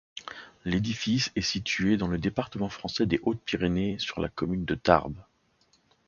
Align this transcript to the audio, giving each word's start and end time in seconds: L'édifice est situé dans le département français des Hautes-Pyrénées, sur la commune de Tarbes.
L'édifice 0.65 1.29
est 1.35 1.41
situé 1.43 1.95
dans 1.95 2.07
le 2.07 2.17
département 2.17 2.69
français 2.69 3.05
des 3.05 3.19
Hautes-Pyrénées, 3.21 3.99
sur 3.99 4.19
la 4.19 4.29
commune 4.29 4.65
de 4.65 4.73
Tarbes. 4.73 5.21